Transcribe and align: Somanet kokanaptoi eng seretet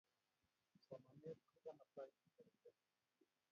Somanet 0.85 1.37
kokanaptoi 1.51 2.09
eng 2.09 2.33
seretet 2.35 2.77